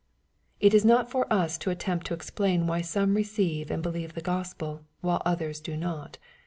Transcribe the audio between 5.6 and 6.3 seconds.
not.